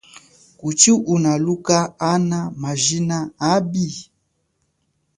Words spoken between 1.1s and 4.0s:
unaluka ana majina api?